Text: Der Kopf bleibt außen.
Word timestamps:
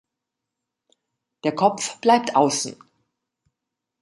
Der 1.43 1.53
Kopf 1.53 1.97
bleibt 1.99 2.35
außen. 2.35 2.75